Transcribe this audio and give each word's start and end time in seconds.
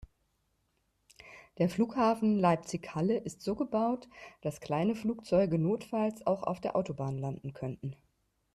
Der 1.59 1.69
Flughafen 1.69 2.39
Leipzig/Halle 2.39 3.17
ist 3.19 3.43
so 3.43 3.53
gebaut, 3.55 4.09
dass 4.41 4.59
kleine 4.59 4.95
Flugzeuge 4.95 5.59
notfalls 5.59 6.25
auch 6.25 6.41
auf 6.41 6.59
der 6.59 6.75
Autobahn 6.75 7.19
landen 7.19 7.53
könnten. 7.53 7.95